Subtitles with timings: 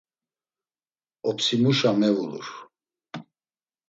[1.29, 2.47] Opsimuşa mevulur.